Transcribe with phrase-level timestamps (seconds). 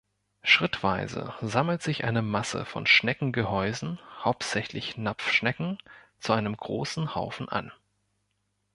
[0.41, 5.77] Schrittweise sammelt sich eine Masse von Schneckengehäusen, hauptsächlich Napfschnecken,
[6.17, 7.71] zu einem großen Haufen an.